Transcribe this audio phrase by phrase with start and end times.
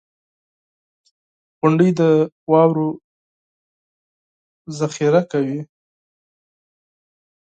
[1.59, 2.01] •غونډۍ د
[2.51, 2.89] واورو
[4.79, 5.59] ذخېره کوي.